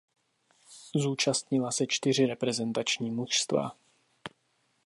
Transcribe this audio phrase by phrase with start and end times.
[0.95, 3.71] Zúčastnila se čtyři reprezentační mužstva.